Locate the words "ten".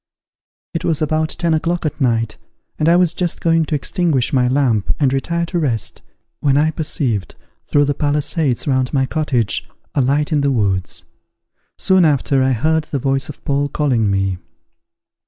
1.29-1.53